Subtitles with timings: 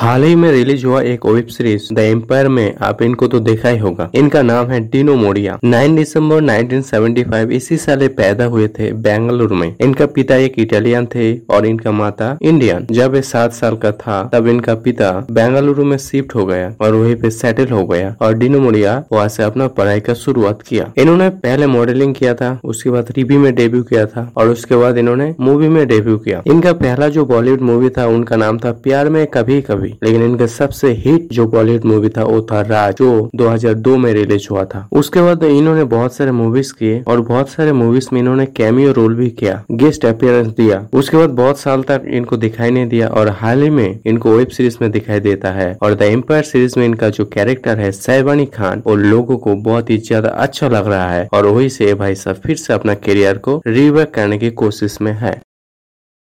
[0.00, 3.68] हाल ही में रिलीज़ हुआ एक वेब सीरीज़ द एम्पायर में। आप इनको तो देखा
[3.68, 8.92] ही होगा। इनका नाम है डिनो मोडिया 9 दिसंबर 1975 इसी साल पैदा हुए थे
[8.92, 13.76] बेंगलुरु में। इनका पिता एक इटालियन थे और इनका माता इंडियन। जब ये सात साल
[13.76, 17.84] का था, तब इनका पिता बेंगलुरु में शिफ्ट हो गया और वहीं पे सेटल हो
[17.86, 22.34] गया और डिनो मोडिया वहाँ से अपना पढ़ाई का शुरुआत किया। इन्होंने पहले मॉडलिंग किया
[22.34, 26.16] था, उसके बाद टीवी में डेब्यू किया था और उसके बाद इन्होंने मूवी में डेब्यू
[26.18, 29.98] किया। इनका पहला जो बॉलीवुड मूवी था, उनका नाम था प्यार में कभी कभी मूवी
[30.04, 34.46] लेकिन इनका सबसे हिट जो बॉलीवुड मूवी था, वो था राज, जो 2002 में रिलीज़
[34.50, 38.46] हुआ था। उसके बाद इन्होंने बहुत सारे मूवीज़ किए और बहुत सारे मूवीज़ में इन्होंने
[38.56, 42.86] कैमियो रोल भी किया गेस्ट अपियरेंस दिया। उसके बाद बहुत साल तक इनको दिखाई नहीं
[42.88, 46.42] दिया और हाल ही में इनको वेब सीरीज़ में दिखाई देता है। और द एम्पायर
[46.44, 50.68] सीरीज़ में इनका जो कैरेक्टर है सैबानी खान वो लोगों को बहुत ही ज़्यादा अच्छा
[50.68, 54.38] लग रहा है। और वही से भाई साहब फिर से अपना करियर को रिवर्क करने
[54.38, 55.40] की कोशिश में है।